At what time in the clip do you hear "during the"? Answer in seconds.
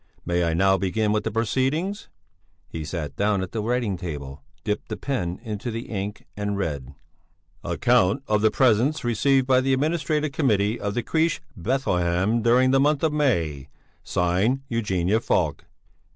12.41-12.79